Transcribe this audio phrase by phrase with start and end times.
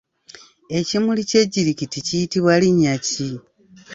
[0.77, 3.29] Ekimuli ky’ejjirikiti kiyitibwa linnya ki?